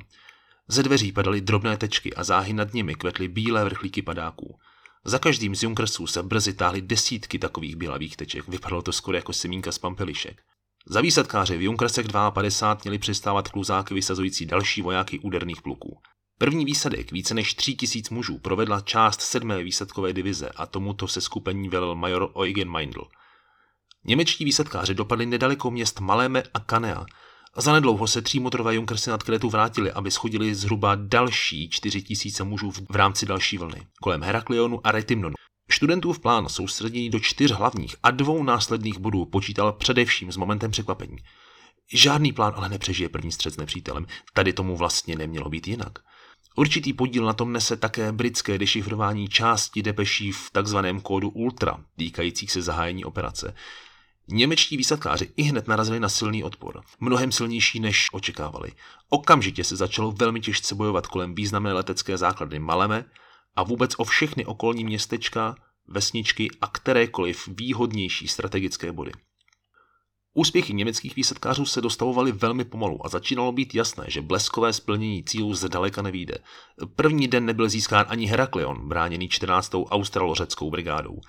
Ze 0.69 0.83
dveří 0.83 1.12
padaly 1.12 1.41
drobné 1.41 1.77
tečky 1.77 2.15
a 2.15 2.25
záhy 2.25 2.53
nad 2.53 2.75
nimi 2.75 2.95
kvetly 2.95 3.29
bílé 3.29 3.65
vrchlíky 3.65 4.03
padáků. 4.03 4.59
Za 5.05 5.19
každým 5.19 5.55
z 5.55 5.62
Junkersů 5.62 6.07
se 6.07 6.23
brzy 6.23 6.53
táhly 6.53 6.81
desítky 6.81 7.39
takových 7.39 7.77
bělavých 7.77 8.17
teček. 8.17 8.49
Vypadalo 8.49 8.83
to 8.83 8.93
skoro 8.93 9.17
jako 9.17 9.33
semínka 9.33 9.73
z 9.73 9.79
pampelišek. 9.79 10.43
Za 10.87 11.01
výsadkáře 11.01 11.57
v 11.57 11.62
Junkersech 11.62 12.07
52 12.31 12.79
měli 12.85 12.99
přistávat 12.99 13.49
kluzáky 13.49 13.95
vysazující 13.95 14.47
další 14.47 14.83
vojáky 14.83 15.19
úderných 15.19 15.62
pluků. 15.62 15.99
První 16.39 16.65
výsadek 16.65 17.12
více 17.12 17.35
než 17.35 17.55
3000 17.55 18.15
mužů 18.15 18.39
provedla 18.39 18.81
část 18.81 19.21
sedmé 19.21 19.62
výsadkové 19.62 20.12
divize 20.12 20.49
a 20.57 20.67
tomuto 20.67 21.09
se 21.09 21.21
skupení 21.21 21.69
velel 21.69 21.95
major 21.95 22.33
Eugen 22.37 22.71
Meindl. 22.71 23.09
Němečtí 24.05 24.45
výsadkáři 24.45 24.95
dopadli 24.95 25.27
nedaleko 25.27 25.71
měst 25.71 26.01
Maléme 26.01 26.43
a 26.55 26.61
Kanea 26.61 27.07
a 27.55 27.61
zanedlouho 27.61 28.07
se 28.07 28.23
třímotorové 28.23 28.75
Junkersy 28.75 29.11
nad 29.11 29.23
Kretu 29.23 29.51
vrátili, 29.51 29.93
aby 29.93 30.11
schodili 30.11 30.55
zhruba 30.55 30.95
další 30.95 31.69
4000 31.69 32.45
mužů 32.45 32.71
v 32.71 32.97
rámci 32.97 33.27
další 33.27 33.59
vlny, 33.59 33.87
kolem 34.03 34.23
Heraklionu 34.23 34.81
a 34.85 34.93
Retimnonu. 34.93 35.35
Studentův 35.71 36.19
plán 36.19 36.49
soustředění 36.49 37.11
do 37.11 37.21
čtyř 37.21 37.51
hlavních 37.51 37.97
a 38.03 38.11
dvou 38.11 38.43
následných 38.43 38.99
bodů 38.99 39.25
počítal 39.25 39.73
především 39.73 40.33
s 40.33 40.37
momentem 40.37 40.71
překvapení. 40.71 41.17
Žádný 41.93 42.33
plán 42.33 42.53
ale 42.57 42.69
nepřežije 42.69 43.09
první 43.09 43.33
střed 43.33 43.55
s 43.55 43.57
nepřítelem. 43.57 44.07
Tady 44.35 44.53
tomu 44.53 44.77
vlastně 44.77 45.17
nemělo 45.17 45.51
být 45.51 45.69
jinak. 45.69 45.99
Určitý 46.57 46.93
podíl 46.93 47.25
na 47.25 47.33
tom 47.33 47.53
nese 47.53 47.77
také 47.77 48.13
britské 48.13 48.59
dešifrování 48.59 49.29
části 49.29 49.83
depeší 49.83 50.33
v 50.33 50.51
takzvaném 50.53 51.01
kódu 51.01 51.29
Ultra, 51.29 51.77
týkajících 51.97 52.53
se 52.53 52.63
zahájení 52.63 53.05
operace. 53.05 53.55
Němečtí 54.33 54.77
výsadkáři 54.77 55.33
i 55.37 55.43
hned 55.43 55.69
narazili 55.69 56.01
na 56.01 56.09
silný 56.09 56.45
odpor, 56.45 56.81
mnohem 57.01 57.33
silnější 57.33 57.81
než 57.81 58.09
očekávali. 58.12 58.73
Okamžitě 59.09 59.65
se 59.65 59.77
začalo 59.77 60.12
velmi 60.12 60.41
těžce 60.41 60.75
bojovat 60.75 61.07
kolem 61.07 61.35
významné 61.35 61.73
letecké 61.73 62.19
základny 62.19 62.59
Maleme 62.59 63.05
a 63.57 63.62
vůbec 63.62 63.95
o 63.99 64.05
všechny 64.05 64.47
okolní 64.47 64.85
městečka, 64.85 65.55
vesničky 65.89 66.51
a 66.61 66.67
kterékoliv 66.67 67.49
výhodnější 67.49 68.29
strategické 68.29 68.93
body. 68.93 69.12
Úspěchy 70.35 70.75
německých 70.75 71.17
výsadkářů 71.17 71.67
se 71.67 71.81
dostavovaly 71.81 72.33
velmi 72.33 72.65
pomalu 72.65 73.07
a 73.07 73.09
začínalo 73.09 73.53
být 73.53 73.75
jasné, 73.75 74.05
že 74.09 74.23
bleskové 74.23 74.73
splnění 74.73 75.25
cílů 75.25 75.55
zdaleka 75.55 76.03
nevíde. 76.03 76.35
První 76.97 77.29
den 77.29 77.45
nebyl 77.45 77.69
získán 77.69 78.07
ani 78.09 78.27
Heraklion, 78.27 78.89
bráněný 78.89 79.29
14. 79.29 79.73
australořeckou 79.91 80.71
brigádou. 80.71 81.21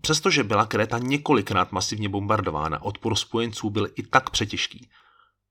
Přestože 0.00 0.44
byla 0.44 0.66
Kréta 0.66 0.98
několikrát 0.98 1.72
masivně 1.72 2.08
bombardována, 2.08 2.82
odpor 2.82 3.14
spojenců 3.14 3.70
byl 3.70 3.88
i 3.96 4.02
tak 4.02 4.30
přetěžký. 4.30 4.88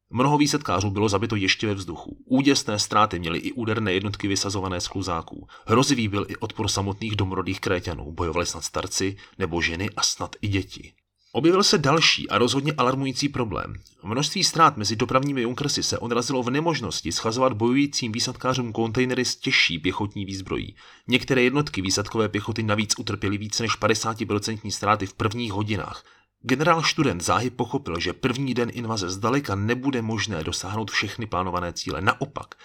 Mnoho 0.10 0.38
výsadkářů 0.38 0.90
bylo 0.90 1.10
zabito 1.10 1.36
ještě 1.36 1.68
ve 1.68 1.74
vzduchu. 1.74 2.18
Úděsné 2.26 2.80
ztráty 2.80 3.20
měly 3.20 3.40
i 3.40 3.52
úderné 3.52 3.94
jednotky 3.94 4.28
vysazované 4.28 4.82
z 4.82 4.88
kluzáků. 4.88 5.48
Hrozivý 5.66 6.08
byl 6.08 6.26
i 6.30 6.38
odpor 6.38 6.68
samotných 6.68 7.16
domorodých 7.16 7.60
Kréťanů, 7.60 8.12
bojovali 8.12 8.46
snad 8.46 8.64
starci 8.64 9.18
nebo 9.38 9.62
ženy 9.62 9.90
a 9.98 10.04
snad 10.04 10.36
i 10.42 10.48
děti. 10.48 10.94
Objevil 11.36 11.64
se 11.64 11.78
další 11.78 12.30
a 12.30 12.38
rozhodně 12.38 12.74
alarmující 12.78 13.30
problém. 13.30 13.76
Množství 14.04 14.44
ztrát 14.44 14.78
mezi 14.78 14.96
dopravními 14.96 15.42
Junkersy 15.42 15.84
se 15.84 15.98
odrazilo 16.00 16.44
v 16.44 16.50
nemožnosti 16.50 17.12
schazovat 17.12 17.54
bojujícím 17.54 18.12
výsadkářům 18.12 18.74
kontejnery 18.74 19.26
s 19.26 19.36
těžší 19.36 19.80
pěchotní 19.80 20.26
výzbrojí. 20.26 20.76
Některé 21.08 21.42
jednotky 21.42 21.82
výsadkové 21.82 22.30
pěchoty 22.30 22.64
navíc 22.64 22.94
utrpěly 23.00 23.38
více 23.38 23.64
než 23.64 23.80
50% 23.80 24.72
ztráty 24.72 25.06
v 25.06 25.14
prvních 25.14 25.52
hodinách. 25.52 26.06
Generál 26.42 26.84
Student 26.84 27.24
záhy 27.24 27.50
pochopil, 27.50 28.00
že 28.00 28.14
první 28.14 28.54
den 28.54 28.70
invaze 28.74 29.10
zdaleka 29.10 29.56
nebude 29.56 30.02
možné 30.02 30.44
dosáhnout 30.44 30.92
všechny 30.92 31.26
plánované 31.26 31.74
cíle. 31.74 32.02
Naopak, 32.02 32.56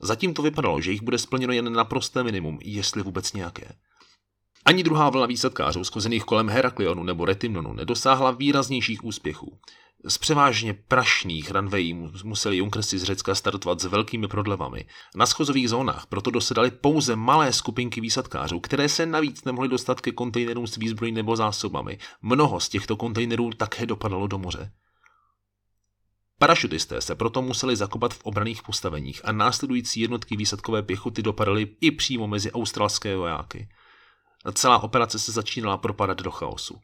zatím 0.00 0.34
to 0.34 0.42
vypadalo, 0.42 0.80
že 0.80 0.92
jich 0.92 1.02
bude 1.02 1.18
splněno 1.18 1.52
jen 1.52 1.72
naprosté 1.72 2.22
minimum, 2.22 2.58
jestli 2.62 3.02
vůbec 3.02 3.32
nějaké. 3.32 3.74
Ani 4.64 4.82
druhá 4.82 5.10
vlna 5.10 5.26
výsadkářů 5.26 5.84
skozených 5.84 6.24
kolem 6.24 6.48
Heraklionu 6.48 7.02
nebo 7.02 7.24
Retimnonu 7.24 7.72
nedosáhla 7.72 8.30
výraznějších 8.30 9.04
úspěchů. 9.04 9.58
Z 10.06 10.18
převážně 10.18 10.74
prašných 10.74 11.50
ranvejí 11.50 11.94
museli 12.24 12.56
Junkersi 12.56 12.98
z 12.98 13.02
Řecka 13.02 13.34
startovat 13.34 13.80
s 13.80 13.84
velkými 13.84 14.28
prodlevami. 14.28 14.86
Na 15.16 15.26
schozových 15.26 15.68
zónách 15.68 16.06
proto 16.06 16.30
dosedali 16.30 16.70
pouze 16.70 17.16
malé 17.16 17.52
skupinky 17.52 18.00
výsadkářů, 18.00 18.60
které 18.60 18.88
se 18.88 19.06
navíc 19.06 19.44
nemohly 19.44 19.68
dostat 19.68 20.00
ke 20.00 20.12
kontejnerům 20.12 20.66
s 20.66 20.76
výzbrojí 20.76 21.12
nebo 21.12 21.36
zásobami. 21.36 21.98
Mnoho 22.22 22.60
z 22.60 22.68
těchto 22.68 22.96
kontejnerů 22.96 23.50
také 23.50 23.86
dopadalo 23.86 24.26
do 24.26 24.38
moře. 24.38 24.72
Parašutisté 26.38 27.00
se 27.00 27.14
proto 27.14 27.42
museli 27.42 27.76
zakopat 27.76 28.14
v 28.14 28.20
obraných 28.22 28.62
postaveních 28.62 29.20
a 29.24 29.32
následující 29.32 30.00
jednotky 30.00 30.36
výsadkové 30.36 30.82
pěchoty 30.82 31.22
dopadaly 31.22 31.76
i 31.80 31.90
přímo 31.90 32.26
mezi 32.26 32.52
australské 32.52 33.16
vojáky. 33.16 33.68
Celá 34.52 34.82
operace 34.82 35.18
se 35.18 35.32
začínala 35.32 35.78
propadat 35.78 36.18
do 36.22 36.30
chaosu. 36.30 36.80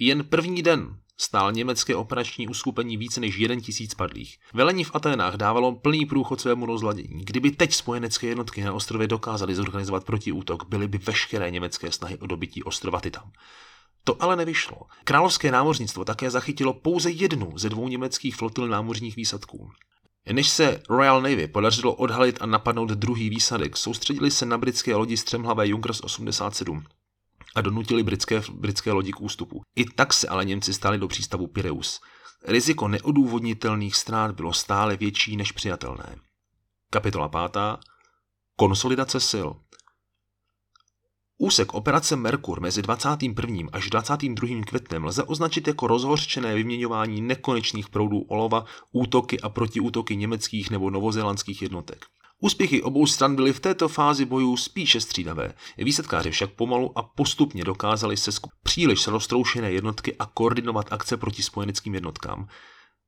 Jen 0.00 0.24
první 0.24 0.62
den 0.62 0.96
stál 1.16 1.52
německé 1.52 1.96
operační 1.96 2.48
uskupení 2.48 2.96
více 2.96 3.20
než 3.20 3.36
jeden 3.36 3.60
tisíc 3.60 3.94
padlých. 3.94 4.38
Velení 4.54 4.84
v 4.84 4.90
Aténách 4.94 5.34
dávalo 5.34 5.74
plný 5.74 6.06
průchod 6.06 6.40
svému 6.40 6.66
rozladění. 6.66 7.24
Kdyby 7.24 7.50
teď 7.50 7.72
spojenecké 7.72 8.26
jednotky 8.26 8.64
na 8.64 8.72
ostrově 8.72 9.08
dokázaly 9.08 9.54
zorganizovat 9.54 10.04
protiútok, 10.04 10.68
byly 10.68 10.88
by 10.88 10.98
veškeré 10.98 11.50
německé 11.50 11.92
snahy 11.92 12.18
o 12.18 12.26
dobytí 12.26 12.62
ostrova 12.62 13.00
Titan. 13.00 13.30
To 14.04 14.22
ale 14.22 14.36
nevyšlo. 14.36 14.76
Královské 15.04 15.50
námořnictvo 15.50 16.04
také 16.04 16.30
zachytilo 16.30 16.72
pouze 16.72 17.10
jednu 17.10 17.58
ze 17.58 17.68
dvou 17.68 17.88
německých 17.88 18.36
flotil 18.36 18.68
námořních 18.68 19.16
výsadků. 19.16 19.70
Než 20.32 20.48
se 20.48 20.82
Royal 20.88 21.22
Navy 21.22 21.48
podařilo 21.48 21.94
odhalit 21.94 22.38
a 22.40 22.46
napadnout 22.46 22.90
druhý 22.90 23.30
výsadek, 23.30 23.76
soustředili 23.76 24.30
se 24.30 24.46
na 24.46 24.58
britské 24.58 24.94
lodi 24.94 25.16
střemhlavé 25.16 25.68
Junkers 25.68 26.00
87 26.00 26.84
a 27.54 27.60
donutili 27.60 28.02
britské, 28.02 28.42
britské 28.52 28.92
lodi 28.92 29.12
k 29.12 29.20
ústupu. 29.20 29.62
I 29.76 29.84
tak 29.84 30.12
se 30.12 30.28
ale 30.28 30.44
Němci 30.44 30.74
stáli 30.74 30.98
do 30.98 31.08
přístavu 31.08 31.46
Pireus. 31.46 32.00
Riziko 32.44 32.88
neodůvodnitelných 32.88 33.96
ztrát 33.96 34.34
bylo 34.34 34.52
stále 34.52 34.96
větší 34.96 35.36
než 35.36 35.52
přijatelné. 35.52 36.16
Kapitola 36.90 37.28
5. 37.28 37.62
Konsolidace 38.56 39.20
sil. 39.30 39.48
Úsek 41.42 41.74
operace 41.74 42.16
Merkur 42.16 42.60
mezi 42.60 42.82
21. 42.82 43.68
až 43.72 43.90
22. 43.90 44.62
květnem 44.66 45.04
lze 45.04 45.22
označit 45.22 45.66
jako 45.66 45.86
rozhořčené 45.86 46.54
vyměňování 46.54 47.20
nekonečných 47.20 47.88
proudů 47.88 48.20
olova, 48.20 48.64
útoky 48.92 49.40
a 49.40 49.48
protiútoky 49.48 50.16
německých 50.16 50.70
nebo 50.70 50.90
novozélandských 50.90 51.62
jednotek. 51.62 52.04
Úspěchy 52.40 52.82
obou 52.82 53.06
stran 53.06 53.36
byly 53.36 53.52
v 53.52 53.60
této 53.60 53.88
fázi 53.88 54.24
bojů 54.24 54.56
spíše 54.56 55.00
střídavé. 55.00 55.54
Výsadkáři 55.78 56.30
však 56.30 56.50
pomalu 56.50 56.98
a 56.98 57.02
postupně 57.02 57.64
dokázali 57.64 58.16
se 58.16 58.30
příliš 58.62 59.06
roztroušené 59.06 59.72
jednotky 59.72 60.16
a 60.16 60.26
koordinovat 60.26 60.92
akce 60.92 61.16
proti 61.16 61.42
spojeneckým 61.42 61.94
jednotkám. 61.94 62.48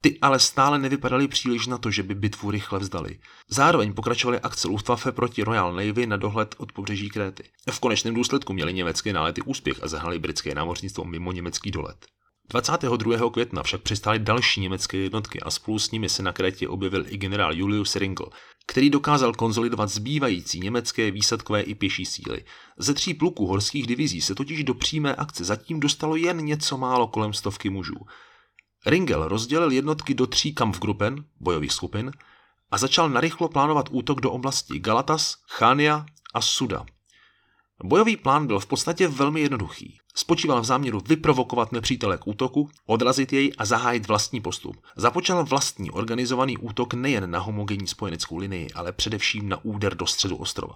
Ty 0.04 0.18
ale 0.22 0.38
stále 0.38 0.78
nevypadaly 0.78 1.28
příliš 1.28 1.66
na 1.66 1.78
to, 1.78 1.90
že 1.90 2.02
by 2.02 2.14
bitvu 2.14 2.50
rychle 2.50 2.78
vzdali. 2.78 3.18
Zároveň 3.48 3.92
pokračovaly 3.92 4.40
akce 4.40 4.68
Luftwaffe 4.68 5.12
proti 5.12 5.42
Royal 5.42 5.72
Navy 5.72 6.06
na 6.06 6.16
dohled 6.16 6.54
od 6.58 6.72
pobřeží 6.72 7.08
Kréty. 7.08 7.44
V 7.70 7.80
konečném 7.80 8.14
důsledku 8.14 8.52
měly 8.52 8.72
německé 8.72 9.12
nálety 9.12 9.42
úspěch 9.42 9.82
a 9.82 9.88
zahnali 9.88 10.18
britské 10.18 10.54
námořnictvo 10.54 11.04
mimo 11.04 11.32
německý 11.32 11.70
dolet. 11.70 12.06
22. 12.48 13.30
května 13.30 13.62
však 13.62 13.80
přistály 13.82 14.18
další 14.18 14.60
německé 14.60 14.96
jednotky 14.96 15.40
a 15.40 15.50
spolu 15.50 15.78
s 15.78 15.90
nimi 15.90 16.08
se 16.08 16.22
na 16.22 16.32
Krétě 16.32 16.68
objevil 16.68 17.04
i 17.08 17.16
generál 17.16 17.54
Julius 17.54 17.96
Ringel, 17.96 18.28
který 18.66 18.90
dokázal 18.90 19.34
konzolidovat 19.34 19.90
zbývající 19.90 20.60
německé 20.60 21.10
výsadkové 21.10 21.60
i 21.60 21.74
pěší 21.74 22.06
síly. 22.06 22.44
Ze 22.78 22.94
tří 22.94 23.14
pluků 23.14 23.46
horských 23.46 23.86
divizí 23.86 24.20
se 24.20 24.34
totiž 24.34 24.64
do 24.64 24.74
přímé 24.74 25.14
akce 25.14 25.44
zatím 25.44 25.80
dostalo 25.80 26.16
jen 26.16 26.36
něco 26.44 26.78
málo 26.78 27.06
kolem 27.06 27.32
stovky 27.32 27.70
mužů. 27.70 27.96
Ringel 28.86 29.28
rozdělil 29.28 29.70
jednotky 29.70 30.14
do 30.14 30.26
tří 30.26 30.54
kampfgruppen, 30.54 31.24
bojových 31.40 31.72
skupin, 31.72 32.12
a 32.70 32.78
začal 32.78 33.10
narychlo 33.10 33.48
plánovat 33.48 33.88
útok 33.90 34.20
do 34.20 34.30
oblasti 34.30 34.78
Galatas, 34.78 35.36
Chania 35.48 36.06
a 36.34 36.40
Suda. 36.40 36.86
Bojový 37.84 38.16
plán 38.16 38.46
byl 38.46 38.60
v 38.60 38.66
podstatě 38.66 39.08
velmi 39.08 39.40
jednoduchý. 39.40 39.98
Spočíval 40.16 40.60
v 40.60 40.64
záměru 40.64 41.00
vyprovokovat 41.08 41.72
nepřítele 41.72 42.18
k 42.18 42.26
útoku, 42.26 42.70
odrazit 42.86 43.32
jej 43.32 43.52
a 43.58 43.64
zahájit 43.64 44.08
vlastní 44.08 44.40
postup. 44.40 44.76
Započal 44.96 45.44
vlastní 45.44 45.90
organizovaný 45.90 46.58
útok 46.58 46.94
nejen 46.94 47.30
na 47.30 47.38
homogenní 47.38 47.86
spojeneckou 47.86 48.36
linii, 48.36 48.70
ale 48.70 48.92
především 48.92 49.48
na 49.48 49.64
úder 49.64 49.96
do 49.96 50.06
středu 50.06 50.36
ostrova. 50.36 50.74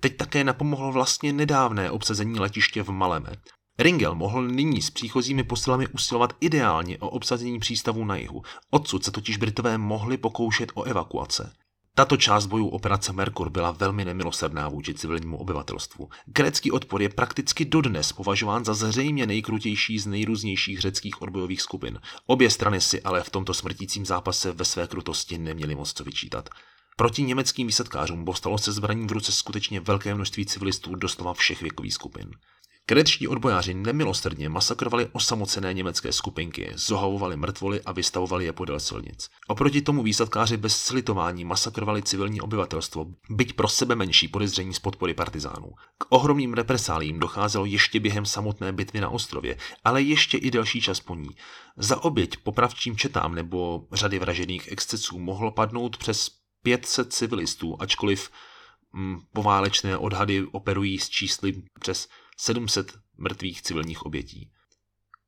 Teď 0.00 0.16
také 0.16 0.44
napomohlo 0.44 0.92
vlastně 0.92 1.32
nedávné 1.32 1.90
obsazení 1.90 2.38
letiště 2.38 2.82
v 2.82 2.90
Maleme. 2.90 3.32
Ringel 3.78 4.14
mohl 4.14 4.48
nyní 4.48 4.82
s 4.82 4.90
příchozími 4.90 5.44
posilami 5.44 5.88
usilovat 5.88 6.32
ideálně 6.40 6.98
o 6.98 7.08
obsazení 7.08 7.58
přístavu 7.58 8.04
na 8.04 8.16
jihu. 8.16 8.42
Odsud 8.70 9.04
se 9.04 9.10
totiž 9.10 9.36
Britové 9.36 9.78
mohli 9.78 10.16
pokoušet 10.16 10.72
o 10.74 10.82
evakuace. 10.82 11.52
Tato 11.94 12.16
část 12.16 12.46
bojů 12.46 12.68
operace 12.68 13.12
Merkur 13.12 13.50
byla 13.50 13.70
velmi 13.70 14.04
nemilosrdná 14.04 14.68
vůči 14.68 14.94
civilnímu 14.94 15.36
obyvatelstvu. 15.36 16.08
Krécký 16.32 16.70
odpor 16.70 17.02
je 17.02 17.08
prakticky 17.08 17.64
dodnes 17.64 18.12
považován 18.12 18.64
za 18.64 18.74
zřejmě 18.74 19.26
nejkrutější 19.26 19.98
z 19.98 20.06
nejrůznějších 20.06 20.80
řeckých 20.80 21.22
odbojových 21.22 21.62
skupin. 21.62 22.00
Obě 22.26 22.50
strany 22.50 22.80
si 22.80 23.02
ale 23.02 23.22
v 23.22 23.30
tomto 23.30 23.54
smrtícím 23.54 24.06
zápase 24.06 24.52
ve 24.52 24.64
své 24.64 24.86
krutosti 24.86 25.38
neměly 25.38 25.74
moc 25.74 25.92
co 25.92 26.04
vyčítat. 26.04 26.48
Proti 26.96 27.22
německým 27.22 27.66
výsadkářům 27.66 28.24
povstalo 28.24 28.58
se 28.58 28.72
zbraní 28.72 29.06
v 29.06 29.12
ruce 29.12 29.32
skutečně 29.32 29.80
velké 29.80 30.14
množství 30.14 30.46
civilistů 30.46 30.94
doslova 30.94 31.34
všech 31.34 31.62
věkových 31.62 31.94
skupin. 31.94 32.30
Kredečtí 32.88 33.28
odbojáři 33.28 33.74
nemilosrdně 33.74 34.48
masakrovali 34.48 35.08
osamocené 35.12 35.74
německé 35.74 36.12
skupinky, 36.12 36.72
zohavovali 36.74 37.36
mrtvoly 37.36 37.82
a 37.82 37.92
vystavovali 37.92 38.44
je 38.44 38.52
podél 38.52 38.80
silnic. 38.80 39.28
Oproti 39.48 39.82
tomu 39.82 40.02
výsadkáři 40.02 40.56
bez 40.56 40.76
slitování 40.76 41.44
masakrovali 41.44 42.02
civilní 42.02 42.40
obyvatelstvo, 42.40 43.06
byť 43.30 43.52
pro 43.52 43.68
sebe 43.68 43.94
menší 43.94 44.28
podezření 44.28 44.74
z 44.74 44.78
podpory 44.78 45.14
partizánů. 45.14 45.72
K 45.98 46.06
ohromným 46.08 46.54
represálím 46.54 47.18
docházelo 47.18 47.64
ještě 47.64 48.00
během 48.00 48.26
samotné 48.26 48.72
bitvy 48.72 49.00
na 49.00 49.08
ostrově, 49.08 49.56
ale 49.84 50.02
ještě 50.02 50.38
i 50.38 50.50
delší 50.50 50.80
čas 50.80 51.00
po 51.00 51.14
ní. 51.14 51.30
Za 51.76 52.04
oběť 52.04 52.36
popravčím 52.36 52.96
četám 52.96 53.34
nebo 53.34 53.86
řady 53.92 54.18
vražených 54.18 54.72
excesů 54.72 55.18
mohlo 55.18 55.50
padnout 55.50 55.96
přes 55.96 56.30
500 56.62 57.12
civilistů, 57.12 57.76
ačkoliv 57.80 58.30
hm, 58.96 59.16
poválečné 59.32 59.96
odhady 59.96 60.46
operují 60.52 60.98
s 60.98 61.08
čísly 61.08 61.62
přes 61.80 62.08
700 62.36 62.98
mrtvých 63.18 63.62
civilních 63.62 64.06
obětí. 64.06 64.50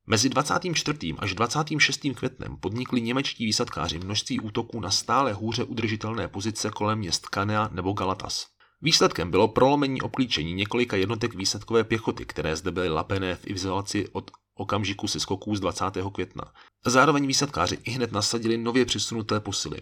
Mezi 0.06 0.28
24. 0.28 0.98
až 1.18 1.34
26. 1.34 2.00
květnem 2.14 2.56
podnikli 2.56 3.00
němečtí 3.00 3.44
výsadkáři 3.44 3.98
množství 3.98 4.40
útoků 4.40 4.80
na 4.80 4.90
stále 4.90 5.32
hůře 5.32 5.64
udržitelné 5.64 6.28
pozice 6.28 6.70
kolem 6.70 6.98
měst 6.98 7.26
Kanea 7.26 7.68
nebo 7.72 7.92
Galatas. 7.92 8.46
Výsledkem 8.82 9.30
bylo 9.30 9.48
prolomení 9.48 10.02
obklíčení 10.02 10.54
několika 10.54 10.96
jednotek 10.96 11.34
výsadkové 11.34 11.84
pěchoty, 11.84 12.24
které 12.24 12.56
zde 12.56 12.70
byly 12.70 12.88
lapené 12.88 13.34
v 13.36 13.46
izolaci 13.46 14.08
od 14.12 14.30
okamžiku 14.54 15.08
se 15.08 15.20
skoků 15.20 15.56
z 15.56 15.60
20. 15.60 15.84
května. 16.12 16.52
Zároveň 16.86 17.26
výsadkáři 17.26 17.78
i 17.84 17.90
hned 17.90 18.12
nasadili 18.12 18.58
nově 18.58 18.84
přesunuté 18.84 19.40
posily. 19.40 19.80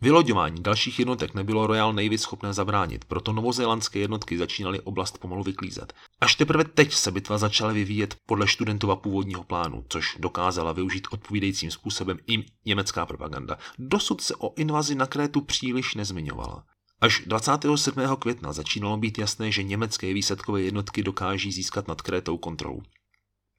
Vyloďování 0.00 0.62
dalších 0.62 0.98
jednotek 0.98 1.34
nebylo 1.34 1.66
Royal 1.66 1.92
Navy 1.92 2.18
schopné 2.18 2.52
zabránit, 2.52 3.04
proto 3.04 3.32
novozélandské 3.32 3.98
jednotky 3.98 4.38
začínaly 4.38 4.80
oblast 4.80 5.18
pomalu 5.18 5.42
vyklízet. 5.42 5.92
Až 6.20 6.34
teprve 6.34 6.64
teď 6.64 6.92
se 6.92 7.10
bitva 7.10 7.38
začala 7.38 7.72
vyvíjet 7.72 8.16
podle 8.26 8.48
studentova 8.48 8.96
původního 8.96 9.44
plánu, 9.44 9.84
což 9.88 10.16
dokázala 10.18 10.72
využít 10.72 11.06
odpovídajícím 11.10 11.70
způsobem 11.70 12.18
i 12.26 12.44
německá 12.64 13.06
propaganda. 13.06 13.58
Dosud 13.78 14.20
se 14.20 14.34
o 14.38 14.54
invazi 14.56 14.94
na 14.94 15.06
Krétu 15.06 15.40
příliš 15.40 15.94
nezmiňovala. 15.94 16.64
Až 17.00 17.22
27. 17.26 18.16
května 18.18 18.52
začínalo 18.52 18.96
být 18.96 19.18
jasné, 19.18 19.52
že 19.52 19.62
německé 19.62 20.14
výsadkové 20.14 20.62
jednotky 20.62 21.02
dokáží 21.02 21.52
získat 21.52 21.88
nad 21.88 22.02
Krétou 22.02 22.38
kontrolu. 22.38 22.82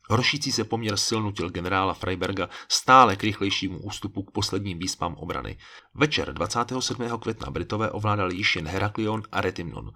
Horšící 0.10 0.52
se 0.52 0.64
poměr 0.64 0.98
sil 1.06 1.20
nutil 1.22 1.50
generála 1.50 1.94
Freiberga 1.94 2.50
stále 2.70 3.16
k 3.16 3.24
rychlejšímu 3.24 3.80
ústupu 3.80 4.24
k 4.24 4.32
posledním 4.32 4.80
výspám 4.80 5.16
obrany. 5.16 5.58
Večer 5.94 6.34
27. 6.34 7.20
května 7.20 7.52
Britové 7.52 7.92
ovládali 7.92 8.36
již 8.36 8.56
jen 8.56 8.68
Heraklion 8.68 9.24
a 9.32 9.42
Retimnon. 9.42 9.92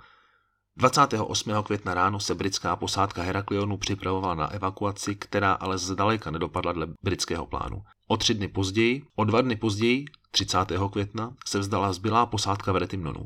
28. 0.78 1.64
května 1.64 1.94
ráno 1.94 2.20
se 2.20 2.36
britská 2.36 2.76
posádka 2.76 3.22
Heraklionu 3.22 3.78
připravovala 3.78 4.36
na 4.36 4.48
evakuaci, 4.48 5.16
která 5.16 5.54
ale 5.54 5.78
zdaleka 5.78 6.32
nedopadla 6.32 6.72
dle 6.72 6.88
britského 7.04 7.46
plánu. 7.46 7.82
O 8.08 8.18
tři 8.18 8.34
dny 8.34 8.48
později, 8.48 9.04
o 9.16 9.24
dva 9.24 9.42
dny 9.42 9.56
později, 9.56 10.06
30. 10.32 10.58
května, 10.92 11.36
se 11.48 11.60
vzdala 11.60 11.94
zbylá 11.94 12.26
posádka 12.26 12.72
v 12.72 12.76
Retimnonu. 12.76 13.26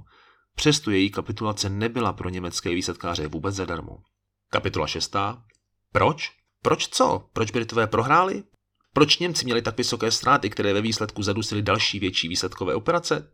Přesto 0.55 0.91
její 0.91 1.09
kapitulace 1.09 1.69
nebyla 1.69 2.13
pro 2.13 2.29
německé 2.29 2.69
výsadkáře 2.69 3.27
vůbec 3.27 3.55
zadarmo. 3.55 3.97
Kapitola 4.49 4.87
6. 4.87 5.15
Proč? 5.91 6.42
Proč 6.63 6.87
co? 6.87 7.29
Proč 7.33 7.51
Britové 7.51 7.87
prohráli? 7.87 8.43
Proč 8.93 9.17
Němci 9.19 9.45
měli 9.45 9.61
tak 9.61 9.77
vysoké 9.77 10.11
ztráty, 10.11 10.49
které 10.49 10.73
ve 10.73 10.81
výsledku 10.81 11.23
zadusily 11.23 11.61
další 11.61 11.99
větší 11.99 12.27
výsledkové 12.27 12.75
operace? 12.75 13.31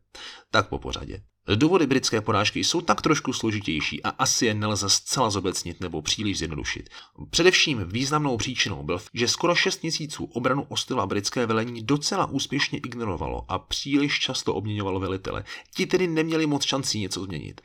Tak 0.51 0.69
po 0.69 0.79
pořadě. 0.79 1.21
Důvody 1.55 1.87
britské 1.87 2.21
porážky 2.21 2.63
jsou 2.63 2.81
tak 2.81 3.01
trošku 3.01 3.33
složitější 3.33 4.03
a 4.03 4.09
asi 4.09 4.45
je 4.45 4.53
nelze 4.53 4.89
zcela 4.89 5.29
zobecnit 5.29 5.81
nebo 5.81 6.01
příliš 6.01 6.37
zjednodušit. 6.37 6.89
Především 7.29 7.83
významnou 7.85 8.37
příčinou 8.37 8.83
byl, 8.83 9.01
že 9.13 9.27
skoro 9.27 9.55
6 9.55 9.81
měsíců 9.81 10.25
obranu 10.25 10.65
ostrova 10.69 11.05
britské 11.05 11.45
velení 11.45 11.83
docela 11.83 12.25
úspěšně 12.25 12.79
ignorovalo 12.79 13.45
a 13.47 13.59
příliš 13.59 14.19
často 14.19 14.53
obměňovalo 14.53 14.99
velitele. 14.99 15.43
Ti 15.75 15.85
tedy 15.85 16.07
neměli 16.07 16.45
moc 16.45 16.65
šancí 16.65 16.99
něco 16.99 17.23
změnit. 17.23 17.61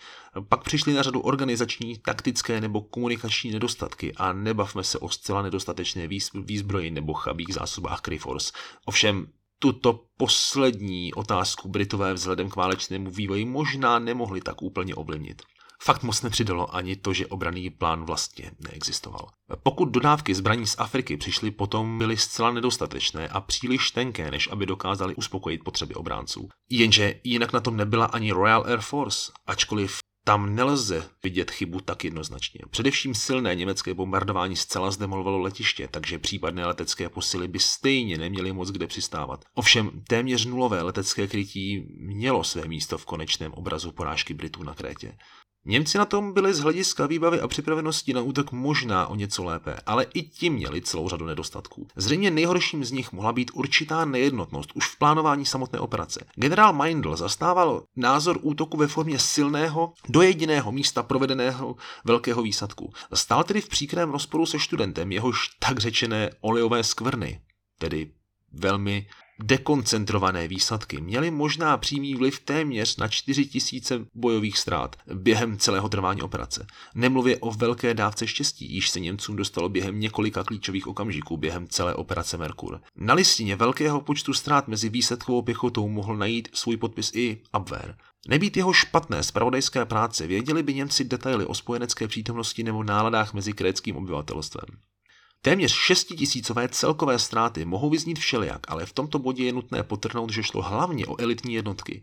Pak 0.48 0.64
přišly 0.64 0.92
na 0.92 1.02
řadu 1.02 1.20
organizační, 1.20 1.98
taktické 1.98 2.60
nebo 2.60 2.80
komunikační 2.80 3.50
nedostatky 3.50 4.14
a 4.16 4.32
nebavme 4.32 4.84
se 4.84 4.98
o 4.98 5.08
zcela 5.08 5.42
nedostatečné 5.42 6.08
výzbroji 6.34 6.90
nebo 6.90 7.14
chabých 7.14 7.54
zásobách 7.54 8.00
Kryforce. 8.00 8.52
Ovšem 8.84 9.26
tuto 9.64 10.04
poslední 10.16 11.14
otázku 11.14 11.68
Britové 11.68 12.14
vzhledem 12.14 12.50
k 12.50 12.56
válečnému 12.56 13.10
vývoji 13.10 13.44
možná 13.44 13.98
nemohli 13.98 14.40
tak 14.40 14.62
úplně 14.62 14.94
ovlivnit. 14.94 15.42
Fakt 15.82 16.02
moc 16.02 16.22
nepřidalo 16.22 16.74
ani 16.74 16.96
to, 16.96 17.12
že 17.12 17.26
obraný 17.26 17.70
plán 17.70 18.04
vlastně 18.04 18.50
neexistoval. 18.60 19.28
Pokud 19.62 19.84
dodávky 19.84 20.34
zbraní 20.34 20.66
z 20.66 20.74
Afriky 20.78 21.16
přišly 21.16 21.50
potom, 21.50 21.98
byly 21.98 22.16
zcela 22.16 22.52
nedostatečné 22.52 23.28
a 23.28 23.40
příliš 23.40 23.90
tenké, 23.90 24.30
než 24.30 24.48
aby 24.52 24.66
dokázali 24.66 25.14
uspokojit 25.14 25.64
potřeby 25.64 25.94
obránců. 25.94 26.48
Jenže 26.70 27.20
jinak 27.24 27.52
na 27.52 27.60
tom 27.60 27.76
nebyla 27.76 28.06
ani 28.06 28.32
Royal 28.32 28.64
Air 28.66 28.80
Force, 28.80 29.32
ačkoliv 29.46 29.98
tam 30.24 30.54
nelze 30.54 31.10
vidět 31.22 31.50
chybu 31.50 31.80
tak 31.80 32.04
jednoznačně. 32.04 32.60
Především 32.70 33.14
silné 33.14 33.54
německé 33.54 33.94
bombardování 33.94 34.56
zcela 34.56 34.90
zdemolovalo 34.90 35.38
letiště, 35.38 35.88
takže 35.90 36.18
případné 36.18 36.66
letecké 36.66 37.08
posily 37.08 37.48
by 37.48 37.58
stejně 37.58 38.18
neměly 38.18 38.52
moc 38.52 38.70
kde 38.70 38.86
přistávat. 38.86 39.44
Ovšem 39.54 39.90
téměř 40.08 40.46
nulové 40.46 40.82
letecké 40.82 41.26
krytí 41.26 41.86
mělo 42.00 42.44
své 42.44 42.68
místo 42.68 42.98
v 42.98 43.04
konečném 43.04 43.52
obrazu 43.52 43.92
porážky 43.92 44.34
Britů 44.34 44.62
na 44.62 44.74
Krétě. 44.74 45.16
Němci 45.66 45.98
na 45.98 46.04
tom 46.04 46.32
byli 46.32 46.54
z 46.54 46.60
hlediska 46.60 47.06
výbavy 47.06 47.40
a 47.40 47.48
připravenosti 47.48 48.12
na 48.12 48.20
útok 48.20 48.52
možná 48.52 49.06
o 49.06 49.14
něco 49.14 49.44
lépe, 49.44 49.76
ale 49.86 50.06
i 50.14 50.22
ti 50.22 50.50
měli 50.50 50.82
celou 50.82 51.08
řadu 51.08 51.26
nedostatků. 51.26 51.86
Zřejmě 51.96 52.30
nejhorším 52.30 52.84
z 52.84 52.90
nich 52.90 53.12
mohla 53.12 53.32
být 53.32 53.50
určitá 53.54 54.04
nejednotnost 54.04 54.70
už 54.74 54.86
v 54.86 54.98
plánování 54.98 55.46
samotné 55.46 55.80
operace. 55.80 56.26
Generál 56.34 56.72
Meindl 56.72 57.16
zastával 57.16 57.82
názor 57.96 58.38
útoku 58.42 58.76
ve 58.76 58.86
formě 58.86 59.18
silného, 59.18 59.92
do 60.08 60.22
jediného 60.22 60.72
místa 60.72 61.02
provedeného 61.02 61.76
velkého 62.04 62.42
výsadku. 62.42 62.92
Stál 63.14 63.44
tedy 63.44 63.60
v 63.60 63.68
příkrém 63.68 64.10
rozporu 64.10 64.46
se 64.46 64.58
studentem, 64.58 65.12
jehož 65.12 65.48
tak 65.58 65.78
řečené 65.78 66.30
olejové 66.40 66.84
skvrny, 66.84 67.40
tedy 67.78 68.10
velmi 68.52 69.06
dekoncentrované 69.42 70.48
výsadky 70.48 71.00
měly 71.00 71.30
možná 71.30 71.76
přímý 71.76 72.14
vliv 72.14 72.40
téměř 72.40 72.96
na 72.96 73.08
4 73.08 73.46
tisíce 73.46 74.06
bojových 74.14 74.58
ztrát 74.58 74.96
během 75.14 75.58
celého 75.58 75.88
trvání 75.88 76.22
operace. 76.22 76.66
Nemluvě 76.94 77.36
o 77.36 77.50
velké 77.50 77.94
dávce 77.94 78.26
štěstí, 78.26 78.74
již 78.74 78.90
se 78.90 79.00
Němcům 79.00 79.36
dostalo 79.36 79.68
během 79.68 80.00
několika 80.00 80.44
klíčových 80.44 80.86
okamžiků 80.86 81.36
během 81.36 81.68
celé 81.68 81.94
operace 81.94 82.36
Merkur. 82.36 82.80
Na 82.96 83.14
listině 83.14 83.56
velkého 83.56 84.00
počtu 84.00 84.32
ztrát 84.32 84.68
mezi 84.68 84.88
výsadkovou 84.88 85.42
pěchotou 85.42 85.88
mohl 85.88 86.16
najít 86.16 86.48
svůj 86.52 86.76
podpis 86.76 87.12
i 87.14 87.42
Abwehr. 87.52 87.94
Nebýt 88.28 88.56
jeho 88.56 88.72
špatné 88.72 89.22
spravodajské 89.22 89.84
práce, 89.84 90.26
věděli 90.26 90.62
by 90.62 90.74
Němci 90.74 91.04
detaily 91.04 91.46
o 91.46 91.54
spojenecké 91.54 92.08
přítomnosti 92.08 92.62
nebo 92.62 92.82
náladách 92.82 93.34
mezi 93.34 93.52
kréckým 93.52 93.96
obyvatelstvem. 93.96 94.66
Téměř 95.44 95.72
šestitisícové 95.72 96.68
celkové 96.68 97.18
ztráty 97.18 97.64
mohou 97.64 97.90
vyznít 97.90 98.18
všelijak, 98.18 98.60
ale 98.68 98.86
v 98.86 98.92
tomto 98.92 99.18
bodě 99.18 99.44
je 99.44 99.52
nutné 99.52 99.82
potrhnout, 99.82 100.32
že 100.32 100.42
šlo 100.42 100.62
hlavně 100.62 101.06
o 101.06 101.20
elitní 101.20 101.54
jednotky. 101.54 102.02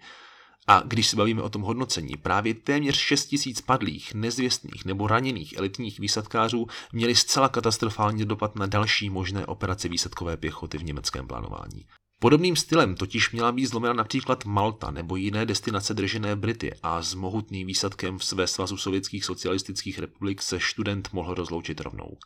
A 0.67 0.82
když 0.86 1.08
se 1.08 1.15
bavíme 1.15 1.41
o 1.41 1.49
tom 1.49 1.62
hodnocení, 1.62 2.17
právě 2.17 2.54
téměř 2.54 2.97
6 2.97 3.25
tisíc 3.25 3.62
padlých, 3.62 4.13
nezvěstných 4.13 4.86
nebo 4.86 5.08
raněných 5.08 5.58
elitních 5.58 5.99
výsadkářů 5.99 6.67
měli 6.93 7.15
zcela 7.15 7.49
katastrofální 7.49 8.25
dopad 8.25 8.56
na 8.56 8.65
další 8.65 9.10
možné 9.10 9.45
operace 9.45 9.89
výsadkové 9.89 10.38
pěchoty 10.38 10.77
v 10.77 10.84
německém 10.84 11.27
plánování. 11.27 11.86
Podobným 12.19 12.56
stylem 12.56 12.95
totiž 12.95 13.32
měla 13.32 13.51
být 13.51 13.65
zlomena 13.65 13.93
například 13.93 14.45
Malta 14.45 14.91
nebo 14.91 15.15
jiné 15.15 15.45
destinace 15.45 15.93
držené 15.93 16.36
Brity 16.36 16.73
a 16.84 17.01
s 17.01 17.13
mohutným 17.13 17.67
výsadkem 17.67 18.17
v 18.17 18.23
své 18.23 18.47
svazu 18.47 18.77
sovětských 18.77 19.25
socialistických 19.25 19.99
republik 19.99 20.41
se 20.41 20.60
student 20.60 21.10
mohl 21.13 21.34
rozloučit 21.34 21.82
rovnou. 21.82 22.17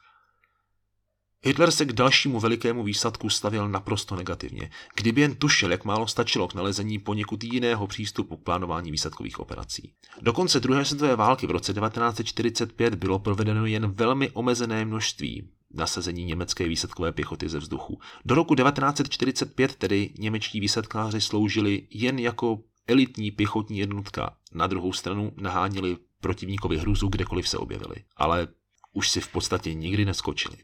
Hitler 1.48 1.72
se 1.72 1.86
k 1.86 1.94
dalšímu 1.94 2.40
velikému 2.40 2.84
výsadku 2.84 3.30
stavěl 3.30 3.70
naprosto 3.70 4.16
negativně, 4.16 4.70
kdyby 4.96 5.22
jen 5.22 5.36
tušil, 5.36 5.72
jak 5.72 5.86
málo 5.86 6.08
stačilo 6.08 6.48
k 6.48 6.54
nalezení 6.54 7.00
poněkud 7.00 7.44
jiného 7.44 7.88
přístupu 7.88 8.38
k 8.38 8.44
plánování 8.44 8.92
výsadkových 8.92 9.40
operací. 9.40 9.94
Do 10.22 10.34
konce 10.34 10.60
druhé 10.60 10.86
světové 10.86 11.16
války 11.16 11.48
v 11.48 11.52
roce 11.52 11.74
1945 11.74 12.96
bylo 12.96 13.20
provedeno 13.20 13.66
jen 13.66 13.92
velmi 13.92 14.30
omezené 14.30 14.86
množství 14.86 15.50
nasazení 15.74 16.26
německé 16.26 16.68
výsadkové 16.68 17.12
pěchoty 17.12 17.50
ze 17.50 17.60
vzduchu. 17.60 18.00
Do 18.26 18.36
roku 18.36 18.56
1945 18.56 19.76
tedy 19.76 20.10
němečtí 20.18 20.60
výsadkáři 20.60 21.22
sloužili 21.22 21.88
jen 21.90 22.20
jako 22.20 22.60
elitní 22.88 23.32
pěchotní 23.32 23.78
jednotka 23.78 24.38
na 24.54 24.68
druhou 24.68 24.94
stranu 24.94 25.32
naháněli 25.38 25.98
protivníkovi 26.22 26.78
hruzu 26.78 27.08
kdekoliv 27.08 27.50
se 27.50 27.58
objevili. 27.58 27.96
Ale 28.18 28.48
už 28.94 29.10
si 29.10 29.22
v 29.22 29.28
podstatě 29.28 29.74
nikdy 29.74 30.06
neskočili. 30.06 30.58